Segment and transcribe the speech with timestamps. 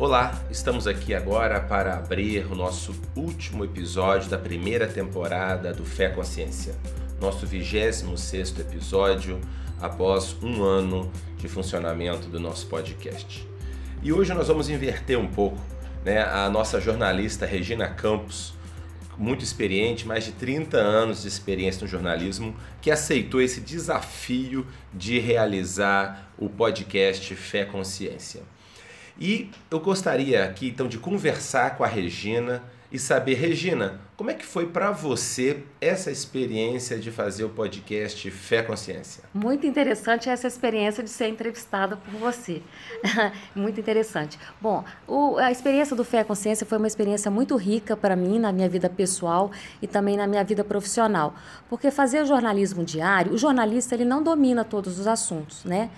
[0.00, 6.08] Olá, estamos aqui agora para abrir o nosso último episódio da primeira temporada do Fé
[6.08, 6.72] Consciência,
[7.20, 9.40] nosso 26 episódio
[9.80, 13.44] após um ano de funcionamento do nosso podcast.
[14.00, 15.58] E hoje nós vamos inverter um pouco.
[16.04, 16.22] Né?
[16.22, 18.54] A nossa jornalista Regina Campos,
[19.18, 25.18] muito experiente, mais de 30 anos de experiência no jornalismo, que aceitou esse desafio de
[25.18, 28.42] realizar o podcast Fé Consciência.
[29.20, 34.34] E eu gostaria aqui então de conversar com a Regina e saber, Regina, como é
[34.34, 39.22] que foi para você essa experiência de fazer o podcast Fé Consciência?
[39.32, 42.62] Muito interessante essa experiência de ser entrevistada por você.
[43.54, 44.38] muito interessante.
[44.60, 48.50] Bom, o, a experiência do Fé Consciência foi uma experiência muito rica para mim na
[48.50, 51.34] minha vida pessoal e também na minha vida profissional,
[51.68, 55.90] porque fazer jornalismo diário, o jornalista ele não domina todos os assuntos, né?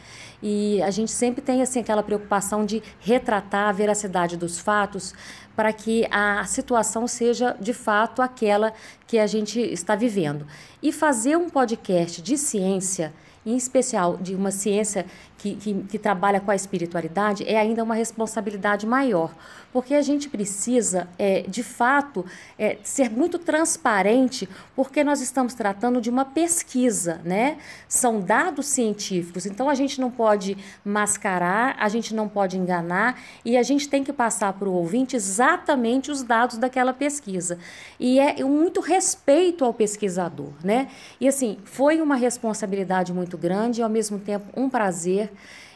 [0.43, 5.15] E a gente sempre tem assim aquela preocupação de retratar a veracidade dos fatos
[5.55, 8.73] para que a situação seja de fato aquela
[9.07, 10.47] que a gente está vivendo.
[10.83, 13.13] E fazer um podcast de ciência
[13.45, 15.07] em especial de uma ciência
[15.41, 19.35] que, que, que, trabalha com a espiritualidade, é ainda uma responsabilidade maior.
[19.73, 22.27] Porque a gente precisa, é, de fato,
[22.59, 27.57] é, ser muito transparente, porque nós estamos tratando de uma pesquisa, né?
[27.89, 33.57] São dados científicos, então a gente não pode mascarar, a gente não pode enganar e
[33.57, 37.59] a gente tem que passar para o ouvinte exatamente os dados daquela pesquisa.
[37.99, 40.89] E é muito respeito ao pesquisador, né?
[41.21, 45.30] E assim, foi uma responsabilidade muito grande e ao mesmo tempo um prazer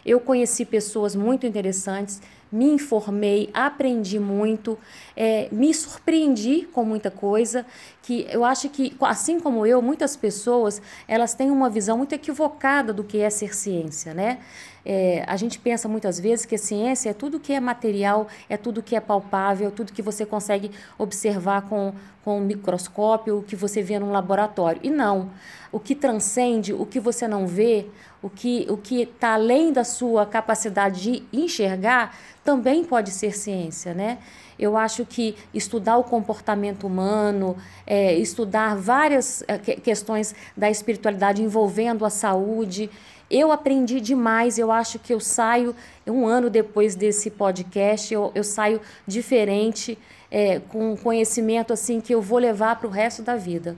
[0.05, 2.21] eu conheci pessoas muito interessantes,
[2.53, 4.79] me informei, aprendi muito,
[5.17, 7.67] é, me surpreendi com muita coisa,
[8.05, 12.93] que eu acho que, assim como eu, muitas pessoas, elas têm uma visão muito equivocada
[12.93, 14.41] do que é ser ciência, né?
[14.85, 18.59] É, a gente pensa muitas vezes que a ciência é tudo que é material, é
[18.59, 23.57] tudo que é palpável, tudo que você consegue observar com, com um microscópio, o que
[23.57, 24.81] você vê num laboratório.
[24.85, 25.31] E não.
[25.73, 27.87] O que transcende, o que você não vê,
[28.21, 32.15] o que o está além da sua capacidade de enxergar,
[32.45, 34.19] também pode ser ciência, né?
[34.59, 37.57] Eu acho que estudar o comportamento humano,
[37.87, 42.91] é, estudar várias é, questões da espiritualidade envolvendo a saúde,
[43.31, 45.75] eu aprendi demais, eu acho que eu saio,
[46.07, 49.99] um ano depois desse podcast, eu, eu saio diferente,
[50.31, 53.77] é, com conhecimento assim que eu vou levar para o resto da vida.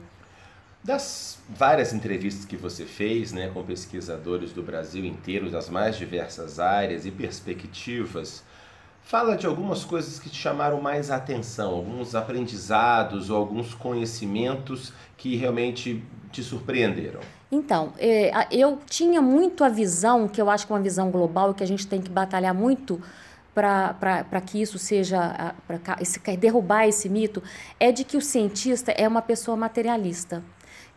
[0.83, 6.59] Das várias entrevistas que você fez né, com pesquisadores do Brasil inteiro, das mais diversas
[6.59, 8.43] áreas e perspectivas,
[9.07, 15.37] Fala de algumas coisas que te chamaram mais atenção, alguns aprendizados ou alguns conhecimentos que
[15.37, 17.21] realmente te surpreenderam.
[17.49, 21.53] Então, é, eu tinha muito a visão, que eu acho que é uma visão global,
[21.53, 23.01] que a gente tem que batalhar muito
[23.55, 27.41] para que isso seja, para derrubar esse mito,
[27.79, 30.43] é de que o cientista é uma pessoa materialista.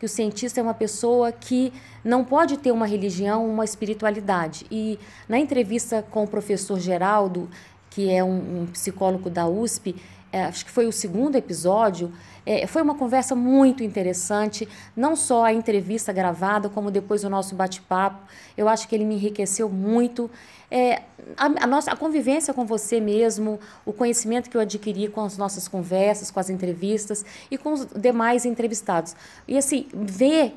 [0.00, 1.72] Que o cientista é uma pessoa que
[2.02, 4.66] não pode ter uma religião, uma espiritualidade.
[4.70, 4.98] E
[5.28, 7.50] na entrevista com o professor Geraldo,
[7.90, 9.96] que é um, um psicólogo da USP,
[10.32, 12.12] é, acho que foi o segundo episódio,
[12.46, 17.54] é, foi uma conversa muito interessante, não só a entrevista gravada, como depois o nosso
[17.54, 18.22] bate-papo.
[18.56, 20.30] Eu acho que ele me enriqueceu muito.
[20.70, 21.02] É,
[21.36, 25.36] a, a, nossa, a convivência com você mesmo, o conhecimento que eu adquiri com as
[25.36, 29.16] nossas conversas, com as entrevistas e com os demais entrevistados.
[29.48, 30.54] E assim, ver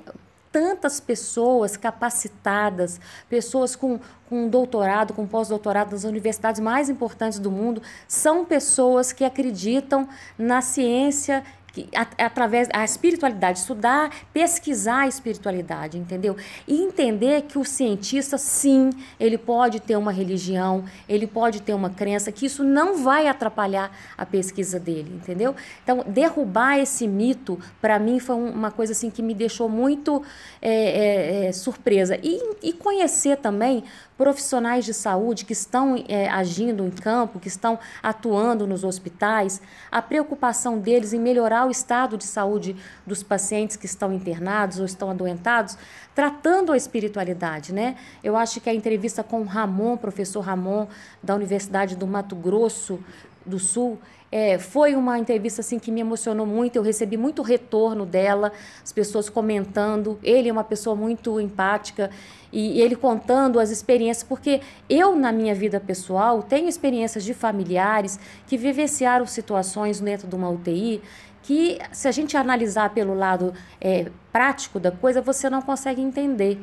[0.53, 3.99] tantas pessoas capacitadas, pessoas com,
[4.29, 10.61] com doutorado, com pós-doutorado nas universidades mais importantes do mundo, são pessoas que acreditam na
[10.61, 11.43] ciência
[11.73, 11.89] que,
[12.19, 16.37] através da espiritualidade, estudar, pesquisar a espiritualidade, entendeu?
[16.67, 21.89] E entender que o cientista, sim, ele pode ter uma religião, ele pode ter uma
[21.89, 25.55] crença, que isso não vai atrapalhar a pesquisa dele, entendeu?
[25.83, 30.21] Então, derrubar esse mito, para mim, foi uma coisa assim que me deixou muito
[30.61, 32.19] é, é, é, surpresa.
[32.21, 33.83] E, e conhecer também
[34.17, 39.61] profissionais de saúde que estão é, agindo em campo, que estão atuando nos hospitais,
[39.91, 42.75] a preocupação deles em melhorar o estado de saúde
[43.05, 45.77] dos pacientes que estão internados ou estão adoentados,
[46.13, 47.95] tratando a espiritualidade, né?
[48.23, 50.87] Eu acho que a entrevista com o Ramon, professor Ramon,
[51.21, 52.99] da Universidade do Mato Grosso
[53.45, 53.99] do Sul,
[54.35, 56.75] é, foi uma entrevista assim que me emocionou muito.
[56.75, 58.51] Eu recebi muito retorno dela,
[58.83, 60.17] as pessoas comentando.
[60.23, 62.09] Ele é uma pessoa muito empática
[62.51, 64.59] e, e ele contando as experiências, porque
[64.89, 70.49] eu na minha vida pessoal tenho experiências de familiares que vivenciaram situações dentro de uma
[70.49, 70.99] UTI
[71.43, 76.57] que, se a gente analisar pelo lado é, prático da coisa, você não consegue entender.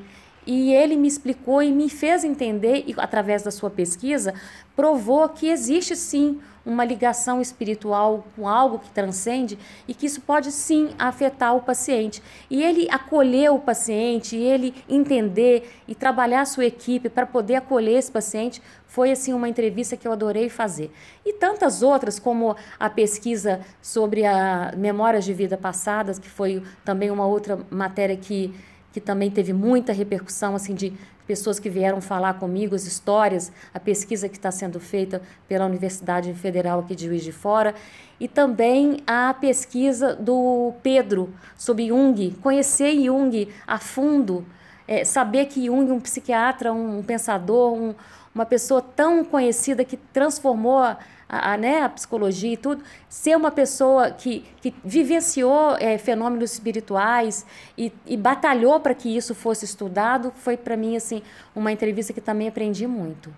[0.44, 4.34] e ele me explicou e me fez entender, e através da sua pesquisa,
[4.74, 9.58] provou que existe sim uma ligação espiritual com algo que transcende
[9.88, 12.22] e que isso pode sim afetar o paciente.
[12.50, 17.98] E ele acolher o paciente, ele entender e trabalhar a sua equipe para poder acolher
[17.98, 20.92] esse paciente foi assim uma entrevista que eu adorei fazer.
[21.24, 27.10] E tantas outras, como a pesquisa sobre a memórias de vida passadas, que foi também
[27.10, 28.52] uma outra matéria que
[28.92, 30.92] que também teve muita repercussão assim de
[31.30, 36.34] pessoas que vieram falar comigo, as histórias, a pesquisa que está sendo feita pela Universidade
[36.34, 37.72] Federal aqui de Juiz de Fora,
[38.18, 44.44] e também a pesquisa do Pedro sobre Jung, conhecer Jung a fundo,
[44.88, 47.94] é, saber que Jung, um psiquiatra, um pensador, um,
[48.34, 50.96] uma pessoa tão conhecida que transformou
[51.30, 56.52] a, a, né, a psicologia e tudo, ser uma pessoa que, que vivenciou é, fenômenos
[56.52, 57.46] espirituais
[57.78, 61.22] e, e batalhou para que isso fosse estudado, foi para mim assim
[61.54, 63.32] uma entrevista que também aprendi muito.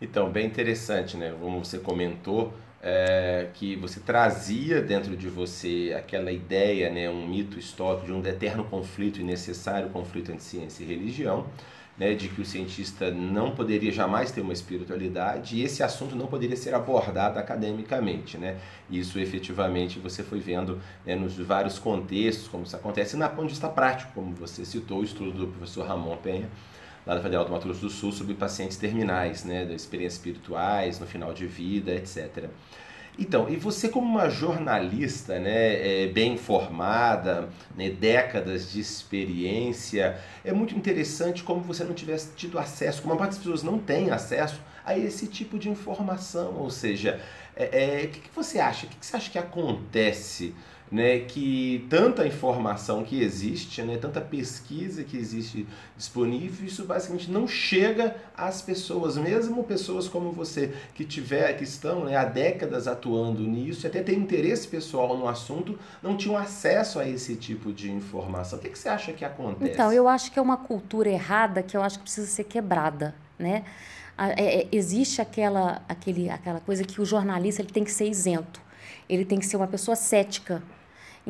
[0.00, 1.34] Então, bem interessante, né?
[1.40, 2.52] Como você comentou,
[2.82, 8.24] é, que você trazia dentro de você aquela ideia, né, um mito histórico de um
[8.24, 11.46] eterno conflito e necessário conflito entre ciência e religião
[11.98, 16.26] né, de que o cientista não poderia jamais ter uma espiritualidade e esse assunto não
[16.26, 18.38] poderia ser abordado academicamente.
[18.38, 18.58] Né?
[18.90, 23.46] Isso efetivamente você foi vendo né, nos vários contextos, como isso acontece, e na ponto
[23.46, 26.48] de vista prático, como você citou, o estudo do professor Ramon Penha,
[27.04, 31.06] lá da Federal do Mato Grosso do Sul, sobre pacientes terminais, né, experiências espirituais, no
[31.06, 32.48] final de vida, etc.
[33.18, 40.52] Então, e você como uma jornalista, né, é, bem informada, né, décadas de experiência, é
[40.52, 44.10] muito interessante como você não tivesse tido acesso, como a parte das pessoas não tem
[44.12, 47.20] acesso a esse tipo de informação, ou seja,
[47.56, 48.86] é, é, o que, que você acha?
[48.86, 50.54] O que, que você acha que acontece
[50.90, 57.46] né, que tanta informação que existe, né, tanta pesquisa que existe disponível, isso basicamente não
[57.46, 63.42] chega às pessoas, mesmo pessoas como você que tiver, que estão né, há décadas atuando
[63.42, 68.58] nisso, até tem interesse pessoal no assunto, não tinham acesso a esse tipo de informação.
[68.58, 69.72] O que, que você acha que acontece?
[69.72, 73.14] Então, eu acho que é uma cultura errada que eu acho que precisa ser quebrada,
[73.38, 73.64] né?
[74.18, 78.60] É, é, existe aquela, aquele, aquela coisa que o jornalista ele tem que ser isento,
[79.08, 80.60] ele tem que ser uma pessoa cética,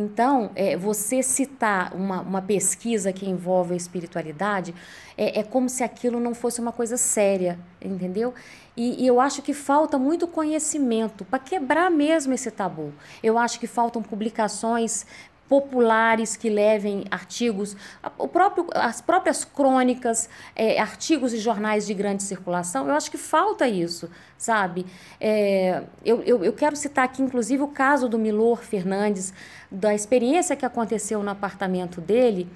[0.00, 4.72] então, é, você citar uma, uma pesquisa que envolve a espiritualidade
[5.16, 8.32] é, é como se aquilo não fosse uma coisa séria, entendeu?
[8.76, 12.92] E, e eu acho que falta muito conhecimento para quebrar mesmo esse tabu.
[13.20, 15.04] Eu acho que faltam publicações
[15.48, 17.74] populares que levem artigos,
[18.18, 23.16] o próprio, as próprias crônicas, é, artigos e jornais de grande circulação, eu acho que
[23.16, 24.84] falta isso, sabe?
[25.20, 29.32] É, eu, eu, eu, quero citar aqui, inclusive, o caso do Milor Fernandes,
[29.70, 32.48] da experiência que aconteceu no apartamento dele,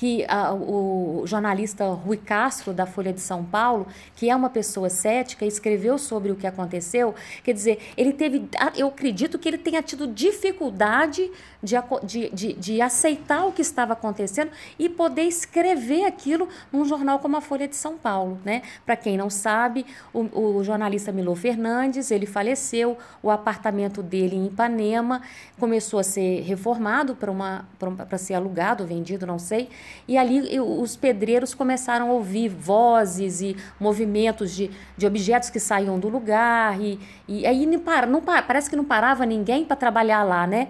[0.00, 3.86] que a, o jornalista Rui Castro, da Folha de São Paulo,
[4.16, 7.14] que é uma pessoa cética, escreveu sobre o que aconteceu.
[7.44, 11.30] Quer dizer, ele teve, eu acredito que ele tenha tido dificuldade
[11.62, 17.18] de, de, de, de aceitar o que estava acontecendo e poder escrever aquilo num jornal
[17.18, 18.40] como a Folha de São Paulo.
[18.42, 18.62] Né?
[18.86, 24.46] Para quem não sabe, o, o jornalista Milô Fernandes, ele faleceu, o apartamento dele em
[24.46, 25.20] Ipanema
[25.58, 29.68] começou a ser reformado para ser alugado, vendido, não sei,
[30.06, 35.98] e ali os pedreiros começaram a ouvir vozes e movimentos de, de objetos que saíam
[35.98, 36.80] do lugar.
[36.80, 36.98] E,
[37.28, 40.68] e aí não, para, não parece que não parava ninguém para trabalhar lá, né?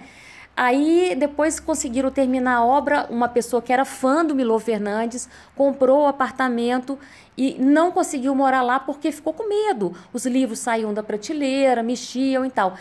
[0.57, 3.07] Aí depois conseguiram terminar a obra.
[3.09, 6.99] Uma pessoa que era fã do Milô Fernandes comprou o apartamento
[7.37, 9.95] e não conseguiu morar lá porque ficou com medo.
[10.13, 12.77] Os livros saíam da prateleira, mexiam e tal.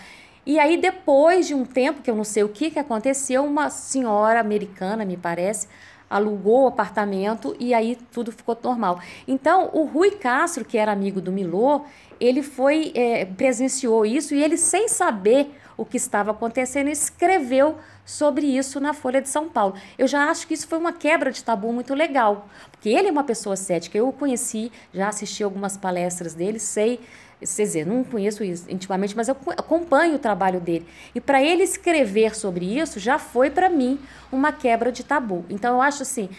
[0.45, 3.69] E aí, depois de um tempo, que eu não sei o que, que aconteceu, uma
[3.69, 5.67] senhora americana, me parece,
[6.09, 8.99] alugou o apartamento e aí tudo ficou normal.
[9.27, 11.85] Então, o Rui Castro, que era amigo do Milô,
[12.19, 18.45] ele foi, é, presenciou isso e ele, sem saber o que estava acontecendo, escreveu sobre
[18.45, 19.75] isso na Folha de São Paulo.
[19.97, 23.11] Eu já acho que isso foi uma quebra de tabu muito legal, porque ele é
[23.11, 23.97] uma pessoa cética.
[23.97, 26.99] Eu o conheci, já assisti algumas palestras dele, sei
[27.39, 30.85] quer dizer, não conheço isso intimamente, mas eu acompanho o trabalho dele.
[31.15, 33.97] E para ele escrever sobre isso já foi para mim
[34.31, 35.45] uma quebra de tabu.
[35.49, 36.29] Então eu acho assim,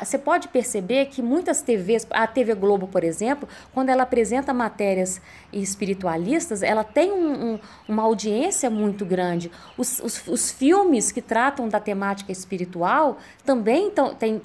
[0.00, 5.20] você pode perceber que muitas TVs, a TV Globo, por exemplo, quando ela apresenta matérias
[5.52, 9.50] espiritualistas, ela tem um, um, uma audiência muito grande.
[9.76, 13.92] Os, os, os, filmes que tratam da temática espiritual também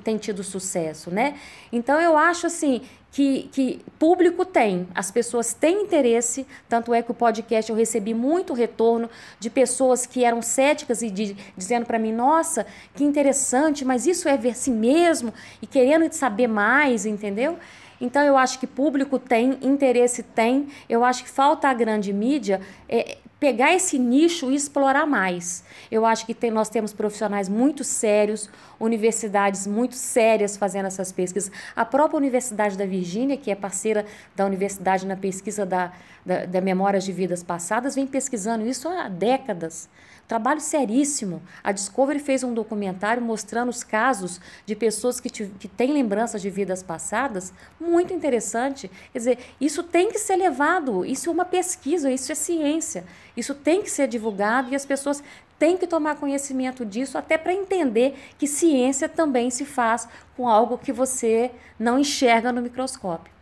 [0.04, 1.36] têm tido sucesso, né?
[1.72, 7.12] Então eu acho assim que, que público tem, as pessoas têm interesse, tanto é que
[7.12, 12.00] o podcast eu recebi muito retorno de pessoas que eram céticas e de, dizendo para
[12.00, 12.66] mim, nossa,
[12.96, 17.58] que interessante, mas isso é ver si mesmo e querendo saber mais, entendeu?
[18.00, 22.60] Então eu acho que público tem, interesse tem, eu acho que falta a grande mídia
[22.90, 25.64] é, pegar esse nicho e explorar mais.
[25.90, 28.48] Eu acho que tem, nós temos profissionais muito sérios,
[28.80, 31.52] universidades muito sérias fazendo essas pesquisas.
[31.76, 34.06] A própria Universidade da Virgínia, que é parceira
[34.36, 35.92] da universidade na pesquisa da,
[36.24, 39.90] da, da Memórias de Vidas Passadas, vem pesquisando isso há décadas.
[40.32, 41.42] Trabalho seríssimo.
[41.62, 46.42] A Discovery fez um documentário mostrando os casos de pessoas que, te, que têm lembranças
[46.42, 48.90] de vidas passadas, muito interessante.
[49.12, 53.04] Quer dizer, isso tem que ser levado, isso é uma pesquisa, isso é ciência.
[53.36, 55.22] Isso tem que ser divulgado e as pessoas
[55.60, 60.08] têm que tomar conhecimento disso, até para entender que ciência também se faz
[60.38, 63.41] com algo que você não enxerga no microscópio.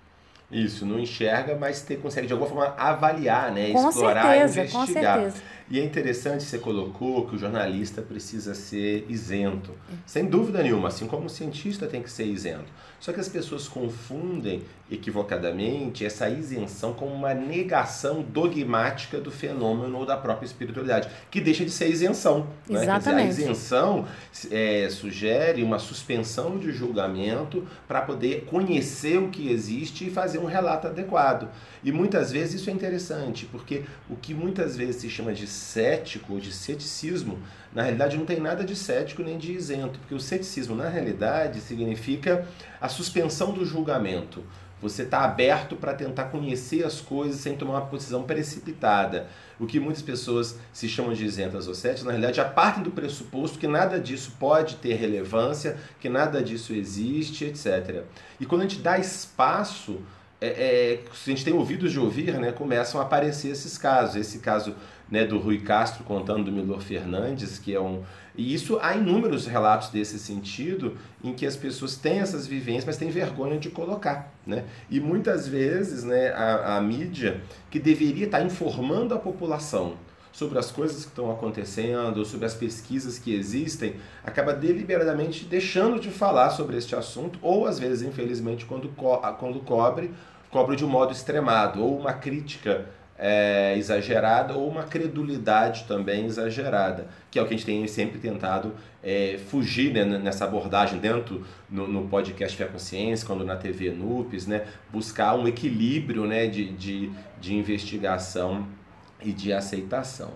[0.52, 3.72] Isso, não enxerga, mas ter, consegue de alguma forma avaliar, né?
[3.72, 5.34] Com explorar certeza, investigar.
[5.70, 9.72] E é interessante, você colocou que o jornalista precisa ser isento.
[10.04, 12.66] Sem dúvida nenhuma, assim como o cientista tem que ser isento.
[13.00, 20.06] Só que as pessoas confundem equivocadamente essa isenção com uma negação dogmática do fenômeno ou
[20.06, 22.48] da própria espiritualidade, que deixa de ser isenção.
[22.68, 22.82] Né?
[22.82, 23.30] Exatamente.
[23.30, 24.08] Dizer, a isenção
[24.50, 30.10] é, sugere uma suspensão de julgamento para poder conhecer o que existe e
[30.40, 31.50] fazer um relato adequado.
[31.84, 36.34] E muitas vezes isso é interessante, porque o que muitas vezes se chama de cético
[36.34, 37.40] ou de ceticismo,
[37.74, 41.60] na realidade não tem nada de cético nem de isento, porque o ceticismo, na realidade,
[41.62, 42.48] significa
[42.82, 44.44] a suspensão do julgamento.
[44.82, 49.28] Você está aberto para tentar conhecer as coisas sem tomar uma posição precipitada.
[49.60, 52.92] O que muitas pessoas se chamam de isentas ou céticas, na realidade, já partem do
[52.92, 58.04] pressuposto que nada disso pode ter relevância, que nada disso existe, etc.
[58.40, 60.00] E quando a gente dá espaço
[60.42, 64.16] é, é, se a gente tem ouvidos de ouvir, né, começam a aparecer esses casos.
[64.16, 64.74] Esse caso
[65.12, 68.04] né, do Rui Castro contando do Milor Fernandes, que é um.
[68.36, 72.98] E isso há inúmeros relatos desse sentido em que as pessoas têm essas vivências, mas
[72.98, 74.34] têm vergonha de colocar.
[74.48, 74.64] Né?
[74.90, 79.96] E muitas vezes né, a, a mídia, que deveria estar informando a população
[80.40, 86.10] sobre as coisas que estão acontecendo, sobre as pesquisas que existem, acaba deliberadamente deixando de
[86.10, 90.14] falar sobre este assunto, ou às vezes, infelizmente, quando, co quando cobre,
[90.50, 92.86] cobre de um modo extremado, ou uma crítica
[93.18, 98.18] é, exagerada, ou uma credulidade também exagerada, que é o que a gente tem sempre
[98.18, 103.92] tentado é, fugir né, nessa abordagem dentro no, no podcast Fé Consciência, quando na TV
[103.92, 108.79] NUPES, né, buscar um equilíbrio né, de, de, de investigação
[109.22, 110.32] e de aceitação.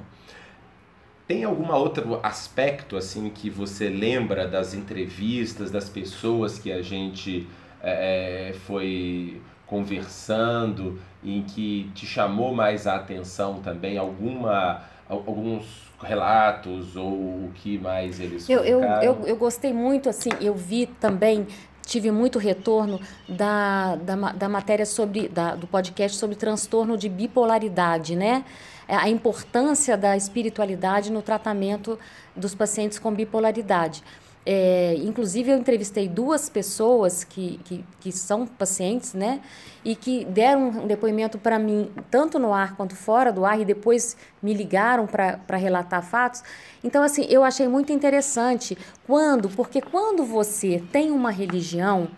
[1.27, 7.47] Tem algum outro aspecto assim que você lembra das entrevistas, das pessoas que a gente
[7.81, 13.97] é, foi conversando, em que te chamou mais a atenção também?
[13.97, 20.29] Alguma, alguns relatos ou o que mais eles eu, eu, eu, eu gostei muito, assim,
[20.41, 21.47] eu vi também
[21.85, 28.15] tive muito retorno da, da, da matéria sobre da, do podcast sobre transtorno de bipolaridade,
[28.15, 28.45] né?
[28.87, 31.97] É, a importância da espiritualidade no tratamento
[32.35, 34.03] dos pacientes com bipolaridade.
[34.45, 39.39] É, inclusive, eu entrevistei duas pessoas que, que, que são pacientes, né?
[39.85, 43.65] E que deram um depoimento para mim, tanto no ar quanto fora do ar, e
[43.65, 46.43] depois me ligaram para relatar fatos.
[46.83, 52.09] Então, assim, eu achei muito interessante quando, porque quando você tem uma religião,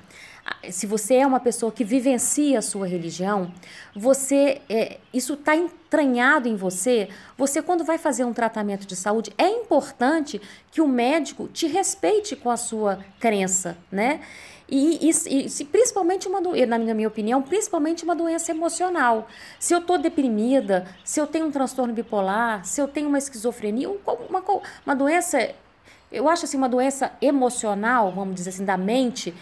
[0.69, 3.51] se você é uma pessoa que vivencia a sua religião,
[3.95, 7.09] você é, isso está entranhado em você.
[7.37, 12.35] Você quando vai fazer um tratamento de saúde é importante que o médico te respeite
[12.35, 14.21] com a sua crença, né?
[14.67, 19.27] E, e, e principalmente uma na minha, minha opinião, principalmente uma doença emocional.
[19.59, 23.89] Se eu estou deprimida, se eu tenho um transtorno bipolar, se eu tenho uma esquizofrenia,
[23.89, 24.41] uma,
[24.83, 25.51] uma doença,
[26.11, 29.35] eu acho assim, uma doença emocional, vamos dizer assim, da mente,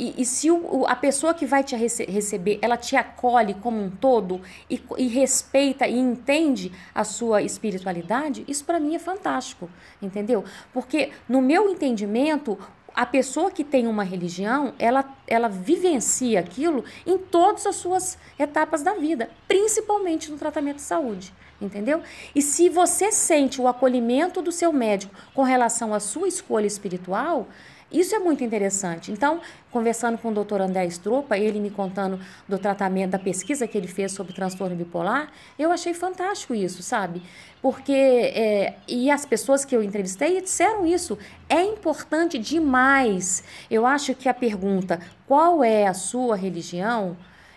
[0.00, 3.78] e, e se o, a pessoa que vai te rece receber, ela te acolhe como
[3.78, 9.68] um todo e, e respeita e entende a sua espiritualidade, isso para mim é fantástico,
[10.00, 10.42] entendeu?
[10.72, 12.58] Porque no meu entendimento,
[12.94, 18.82] a pessoa que tem uma religião, ela, ela vivencia aquilo em todas as suas etapas
[18.82, 22.02] da vida, principalmente no tratamento de saúde, entendeu?
[22.34, 27.48] E se você sente o acolhimento do seu médico com relação à sua escolha espiritual,
[27.90, 29.10] isso é muito interessante.
[29.10, 33.76] Então, conversando com o doutor André Stropa, ele me contando do tratamento, da pesquisa que
[33.76, 37.22] ele fez sobre transtorno bipolar, eu achei fantástico isso, sabe?
[37.60, 41.18] Porque, é, e as pessoas que eu entrevistei disseram isso,
[41.48, 43.42] é importante demais.
[43.70, 47.16] Eu acho que a pergunta, qual é a sua religião?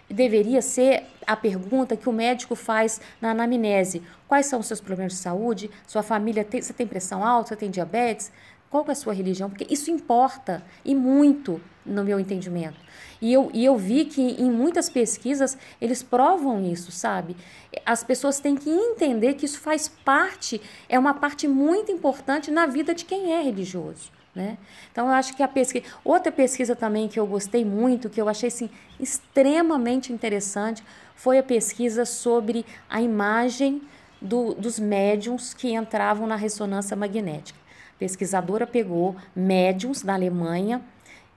[0.10, 4.04] deveria ser a pergunta que o médico faz na anamnese.
[4.28, 5.72] Quais são os seus problemas de saúde?
[5.88, 8.32] Sua família tem, você tem pressão alta, você tem diabetes?
[8.74, 9.52] Qual é a sua religião?
[9.52, 12.80] Porque isso importa e muito no meu entendimento.
[13.22, 17.38] E eu, e eu vi que em muitas pesquisas eles provam isso, sabe?
[17.86, 22.66] As pessoas têm que entender que isso faz parte, é uma parte muito importante na
[22.66, 24.12] vida de quem é religioso.
[24.34, 24.58] Né?
[24.92, 25.86] Então, eu acho que a pesquisa.
[26.04, 30.84] Outra pesquisa também que eu gostei muito, que eu achei assim, extremamente interessante,
[31.16, 33.84] foi a pesquisa sobre a imagem
[34.20, 37.62] do, dos médiums que entravam na ressonância magnética
[38.04, 40.82] pesquisadora pegou médiums da Alemanha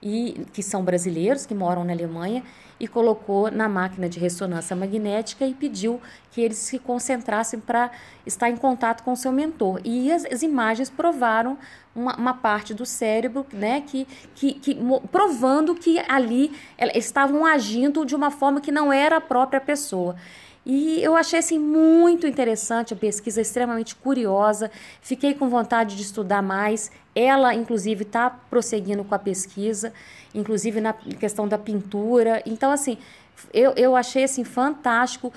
[0.03, 2.43] e que são brasileiros que moram na Alemanha
[2.77, 7.89] e colocou na máquina de ressonância magnética e pediu que eles se concentrassem para
[8.25, 9.79] estar em contato com o seu mentor.
[9.85, 11.57] E as, as imagens provaram
[11.95, 14.05] uma, uma, parte do cérebro, né, que,
[14.35, 14.77] que, que
[15.09, 16.51] provando que ali
[16.93, 20.17] estavam agindo de uma forma que não era a própria pessoa.
[20.69, 24.69] E eu achei assim muito interessante a pesquisa, extremamente curiosa.
[24.99, 26.91] Fiquei com vontade de estudar mais.
[27.15, 29.93] Ela, inclusive, está prosseguindo com a pesquisa,
[30.35, 32.43] inclusive na questão da pintura.
[32.45, 32.97] Então, assim,
[33.53, 35.31] eu, eu achei assim fantástico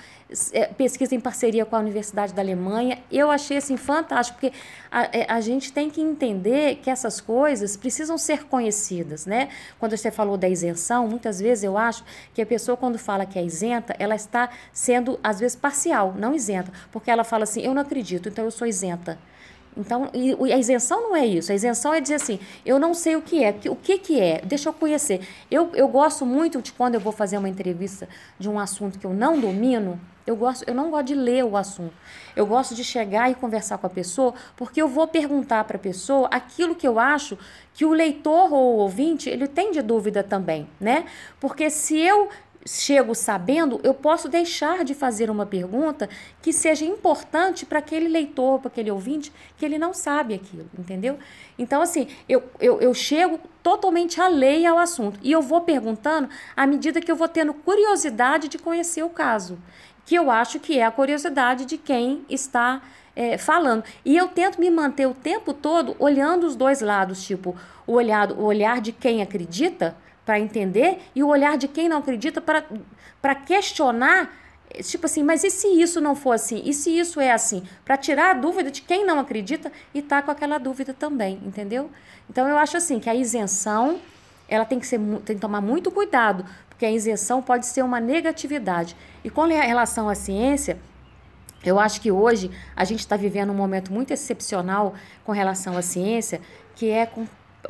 [0.53, 2.99] é, pesquisa em parceria com a Universidade da Alemanha.
[3.11, 4.57] Eu achei assim fantástico porque
[4.91, 9.49] a, é, a gente tem que entender que essas coisas precisam ser conhecidas, né?
[9.79, 12.05] Quando você falou da isenção, muitas vezes eu acho
[12.35, 16.35] que a pessoa quando fala que é isenta, ela está sendo às vezes parcial, não
[16.35, 19.19] isenta, porque ela fala assim: "Eu não acredito, então eu sou isenta".
[19.81, 21.51] Então, a isenção não é isso.
[21.51, 23.55] A isenção é dizer assim, eu não sei o que é.
[23.69, 24.41] O que, que é?
[24.45, 25.27] Deixa eu conhecer.
[25.51, 28.09] Eu, eu gosto muito de quando eu vou fazer uma entrevista
[28.39, 31.57] de um assunto que eu não domino, eu, gosto, eu não gosto de ler o
[31.57, 31.95] assunto.
[32.37, 35.81] Eu gosto de chegar e conversar com a pessoa, porque eu vou perguntar para a
[35.81, 37.39] pessoa aquilo que eu acho
[37.75, 41.07] que o leitor ou o ouvinte, ele tem de dúvida também, né?
[41.41, 42.29] Porque se eu
[42.67, 46.09] chego sabendo, eu posso deixar de fazer uma pergunta
[46.43, 51.19] que seja importante para aquele leitor, para aquele ouvinte, que ele não sabe aquilo, entendeu?
[51.59, 56.67] Então, assim, eu, eu, eu chego totalmente alheia ao assunto e eu vou perguntando à
[56.67, 59.59] medida que eu vou tendo curiosidade de conhecer o caso,
[60.05, 62.83] que eu acho que é a curiosidade de quem está
[63.17, 63.85] é, falando.
[64.05, 67.57] E eu tento me manter o tempo todo olhando os dois lados, tipo,
[67.87, 71.99] o, olhado, o olhar de quem acredita para entender e o olhar de quem não
[71.99, 74.31] acredita para questionar,
[74.83, 76.63] tipo assim, mas e se isso não for assim?
[76.65, 77.63] E se isso é assim?
[77.85, 81.91] Para tirar a dúvida de quem não acredita e tá com aquela dúvida também, entendeu?
[82.29, 84.01] Então eu acho assim que a isenção
[84.49, 88.01] ela tem que ser tem que tomar muito cuidado, porque a isenção pode ser uma
[88.01, 88.97] negatividade.
[89.23, 90.79] E com relação à ciência,
[91.63, 95.83] eu acho que hoje a gente está vivendo um momento muito excepcional com relação à
[95.83, 96.41] ciência,
[96.75, 97.27] que é com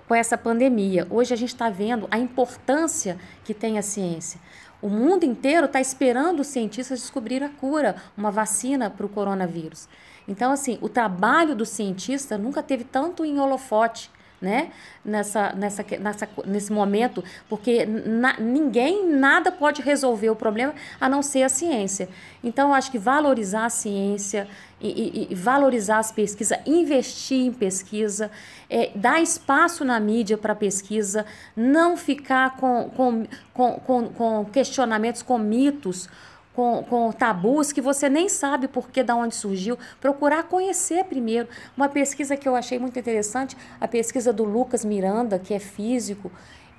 [0.06, 1.06] com essa pandemia.
[1.10, 4.40] Hoje a gente está vendo a importância que tem a ciência.
[4.82, 9.88] O mundo inteiro está esperando os cientistas descobrir a cura, uma vacina para o coronavírus.
[10.26, 14.70] Então, assim, o trabalho do cientista nunca teve tanto em holofote né?
[15.04, 21.22] Nessa, nessa, nessa, nesse momento, porque na, ninguém, nada pode resolver o problema a não
[21.22, 22.08] ser a ciência.
[22.42, 24.48] Então, eu acho que valorizar a ciência
[24.80, 28.30] e, e, valorizar as pesquisas, investir em pesquisa,
[28.68, 35.22] é, dar espaço na mídia para pesquisa, não ficar com, com, com, com, com questionamentos,
[35.22, 36.08] com mitos
[36.54, 41.48] com, com tabus que você nem sabe por que, da onde surgiu, procurar conhecer primeiro.
[41.76, 46.30] Uma pesquisa que eu achei muito interessante, a pesquisa do Lucas Miranda, que é físico,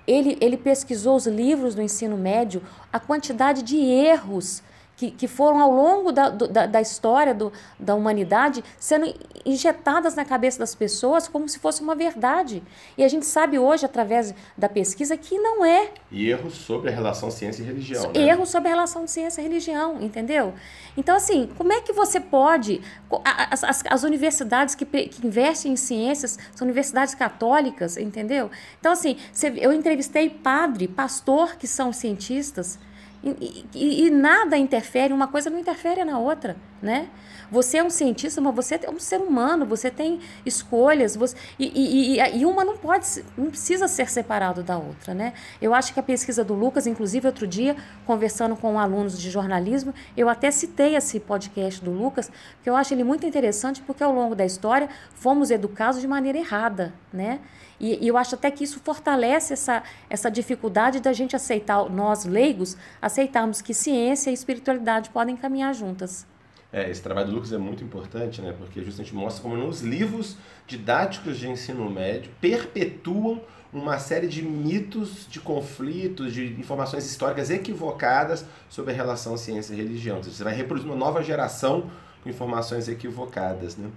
[0.06, 2.62] ele, ele pesquisou os livros do ensino médio,
[2.92, 4.62] a quantidade de erros
[5.02, 9.12] que, que foram ao longo da, da, da história do, da humanidade sendo
[9.44, 12.62] injetadas na cabeça das pessoas como se fosse uma verdade.
[12.96, 15.90] E a gente sabe hoje, através da pesquisa, que não é.
[16.12, 18.12] E erros sobre a relação ciência e religião.
[18.12, 18.28] Né?
[18.28, 20.54] Erros sobre a relação ciência e religião, entendeu?
[20.96, 22.80] Então, assim, como é que você pode.
[23.26, 28.52] As, as, as universidades que, que investem em ciências são universidades católicas, entendeu?
[28.80, 29.18] Então, assim,
[29.58, 32.78] eu entrevistei padre, pastor que são cientistas
[33.24, 37.08] E, e, e, nada interfere, uma coisa não interfere na outra, né?
[37.52, 42.16] Você é um cientista, mas você é um ser humano, você tem escolhas, você, e,
[42.18, 43.06] e, e, uma não pode,
[43.38, 45.34] não precisa ser separado da outra, né?
[45.62, 49.94] Eu acho que a pesquisa do Lucas, inclusive outro dia, conversando com alunos de jornalismo,
[50.16, 52.32] eu até citei esse podcast do Lucas,
[52.64, 56.38] que eu acho ele muito interessante, porque ao longo da história fomos educados de maneira
[56.38, 57.42] errada, né?
[57.82, 62.24] E, e, eu acho até que isso fortalece essa, essa dificuldade da gente aceitar, nós
[62.24, 66.26] leigos, aceitarmos que ciência e espiritualidade podem caminhar juntas.
[66.74, 68.54] É, esse trabalho do Lucas é muito importante, né?
[68.58, 73.42] Porque justamente mostra como nos livros didáticos de ensino médio perpetuam
[73.74, 79.78] uma série de mitos, de conflitos, de informações históricas equivocadas sobre a relação ciência e
[79.78, 80.22] religião.
[80.22, 81.90] Você vai reproduzir uma nova geração
[82.24, 83.90] com informações equivocadas, né?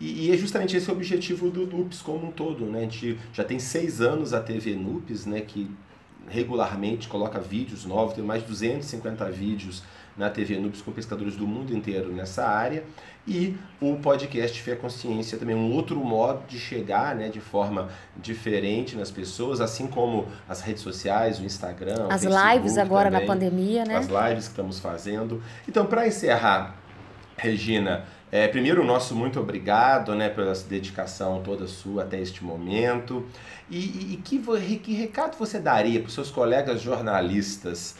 [0.00, 2.66] E, e, é justamente esse o objetivo do NUPES como um todo.
[2.66, 2.80] Né?
[2.80, 5.70] A gente já tem seis anos a TV NUPES, né, que
[6.28, 9.82] regularmente coloca vídeos novos, tem mais de 250 vídeos
[10.16, 12.84] na TV NUPES com pescadores do mundo inteiro nessa área.
[13.26, 18.96] E o podcast Fé Consciência também um outro modo de chegar né, de forma diferente
[18.96, 23.32] nas pessoas, assim como as redes sociais, o Instagram, as o lives agora também, na
[23.32, 23.96] pandemia, né?
[23.96, 25.40] As lives que estamos fazendo.
[25.68, 26.76] Então, para encerrar,
[27.36, 33.26] Regina, é, primeiro, o nosso muito obrigado né, pela dedicação toda sua até este momento.
[33.68, 34.38] E, e, e que,
[34.78, 37.94] que recado você daria para os seus colegas jornalistas,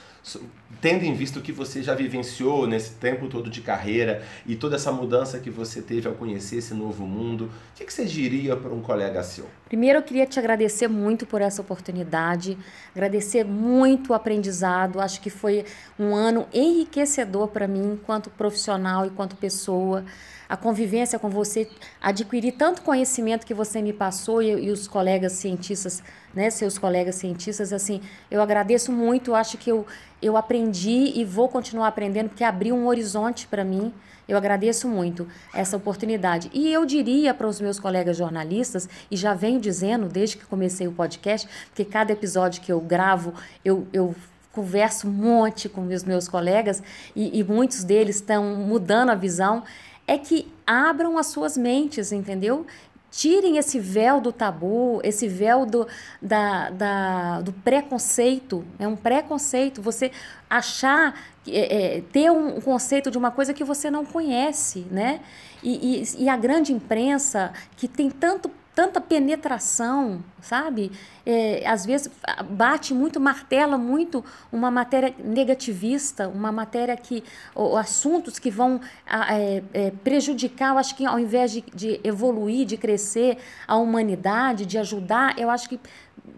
[0.81, 4.77] tendo em vista o que você já vivenciou nesse tempo todo de carreira e toda
[4.77, 7.45] essa mudança que você teve ao conhecer esse novo mundo?
[7.45, 9.47] O que, que você diria para um colega seu?
[9.69, 12.59] Primeiro, eu queria te agradecer muito por essa oportunidade,
[12.95, 15.01] agradecer muito o aprendizado.
[15.01, 15.65] Acho que foi
[15.99, 20.05] um ano enriquecedor para mim, enquanto profissional e quanto pessoa
[20.53, 21.67] a convivência com você,
[21.99, 26.03] adquirir tanto conhecimento que você me passou e, e, os colegas cientistas,
[26.35, 29.87] né, seus colegas cientistas, assim, eu agradeço muito, acho que eu,
[30.21, 33.92] eu aprendi e vou continuar aprendendo, porque abriu um horizonte para mim,
[34.29, 36.51] eu agradeço muito essa oportunidade.
[36.53, 40.87] E eu diria para os meus colegas jornalistas, e já venho dizendo desde que comecei
[40.87, 44.14] o podcast, porque cada episódio que eu gravo, eu, eu
[44.53, 46.83] converso um monte com os meus colegas,
[47.16, 49.64] e, e muitos deles estão mudando a visão
[50.07, 52.66] é que abram as suas mentes, entendeu?
[53.12, 55.87] Tirem esse véu do tabu, esse véu do,
[56.20, 58.64] da, da, do preconceito.
[58.79, 60.11] É um preconceito você
[60.48, 61.14] achar,
[61.46, 65.20] é, é, ter um conceito de uma coisa que você não conhece, né?
[65.62, 70.91] E, e, e a grande imprensa, que tem tanto tanta penetração, sabe?
[71.27, 72.11] É, às vezes
[72.51, 77.23] bate muito, martela muito uma matéria negativista, uma matéria que,
[77.55, 82.67] ou, assuntos que vão é, é, prejudicar, eu acho que ao invés de, de evoluir,
[82.67, 85.79] de crescer a humanidade, de ajudar, eu acho que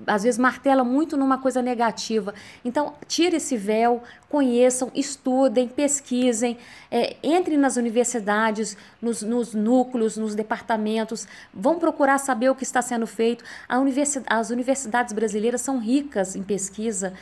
[0.06, 2.34] às vezes martela muito numa coisa negativa.
[2.64, 6.58] Então, tire esse véu, conheçam, estudem, pesquisem,
[6.90, 12.82] é, entrem nas universidades, nos, nos, núcleos, nos departamentos, vão procurar saber o que está
[12.82, 13.44] sendo feito.
[13.70, 17.12] Universidade, as universidades brasileiras são ricas em pesquisa,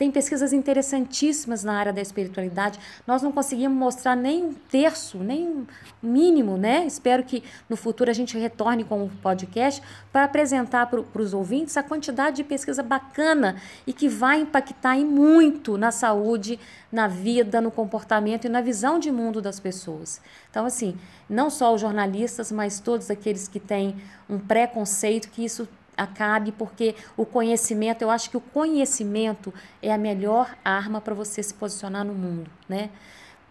[0.00, 2.78] tem pesquisas interessantíssimas na área da espiritualidade.
[3.06, 5.66] Nós não conseguimos mostrar nem um terço, nem um
[6.02, 6.86] mínimo, né?
[6.86, 11.76] Espero que no futuro a gente retorne com o podcast para apresentar para os ouvintes
[11.76, 16.58] a quantidade de pesquisa bacana e que vai impactar em muito na saúde,
[16.90, 20.18] na vida, no comportamento e na visão de mundo das pessoas.
[20.50, 20.96] Então, assim,
[21.28, 23.96] não só os jornalistas, mas todos aqueles que têm
[24.30, 25.68] um preconceito que isso
[26.00, 31.42] acabe, porque o conhecimento, eu acho que o conhecimento é a melhor arma para você
[31.42, 32.90] se posicionar no mundo, né?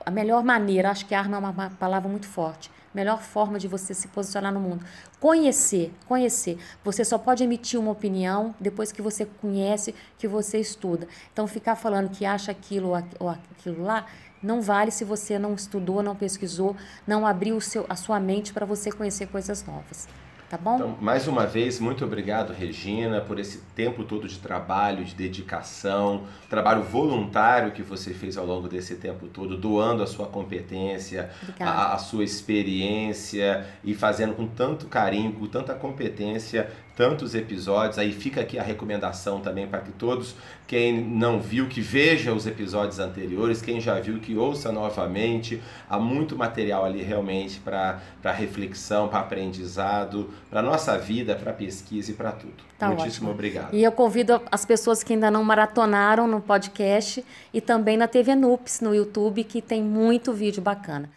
[0.06, 2.72] A melhor maneira, acho que arma é uma palavra muito forte.
[2.92, 4.84] Melhor forma de você se posicionar no mundo.
[5.20, 6.58] Conhecer, conhecer.
[6.84, 11.08] Você só pode emitir uma opinião depois que você conhece, que você estuda.
[11.32, 14.08] Então, ficar falando que acha aquilo ou aquilo lá,
[14.42, 18.66] não vale se você não estudou, não pesquisou, não abriu seu, a sua mente para
[18.66, 20.08] você conhecer coisas novas.
[20.50, 20.76] Tá bom?
[20.76, 26.24] Então, mais uma vez, muito obrigado, Regina, por esse tempo todo de trabalho, de dedicação,
[26.50, 31.94] trabalho voluntário que você fez ao longo desse tempo todo, doando a sua competência, a,
[31.94, 36.68] a, sua experiência e fazendo com tanto carinho, com tanta competência
[37.00, 37.98] tantos episódios.
[37.98, 40.36] Aí fica aqui a recomendação também para que todos,
[40.68, 45.64] quem não viu, que veja os episódios anteriores, quem já viu, que ouça novamente.
[45.90, 48.02] Há muito material ali realmente para
[48.34, 52.62] reflexão, para aprendizado, para nossa vida, para pesquisa e para tudo.
[52.78, 53.32] Tá Muitíssimo ótimo.
[53.32, 53.74] obrigado.
[53.74, 58.36] E eu convido as pessoas que ainda não maratonaram no podcast e também na TV
[58.36, 61.10] Nups, no YouTube, que tem muito vídeo bacana.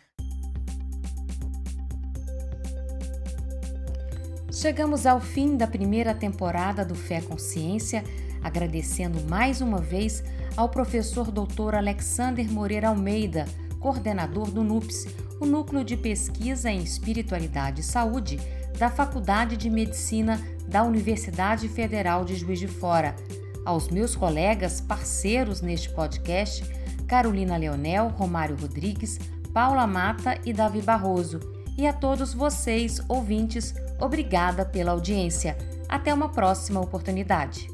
[4.63, 8.05] Chegamos ao fim da primeira temporada do Fé Consciência,
[8.41, 10.23] agradecendo mais uma vez
[10.57, 13.45] ao professor doutor Alexander Moreira Almeida,
[13.81, 15.09] coordenador do NUPS,
[15.41, 18.39] o Núcleo de Pesquisa em Espiritualidade e Saúde
[18.79, 23.17] da Faculdade de Medicina da Universidade Federal de Juiz de Fora,
[23.65, 26.65] aos meus colegas parceiros neste podcast,
[27.09, 29.19] Carolina Leonel, Romário Rodrigues,
[29.53, 31.41] Paula Mata e Davi Barroso,
[31.77, 35.57] e a todos vocês, ouvintes, obrigada pela audiência.
[35.89, 37.72] Até uma próxima oportunidade.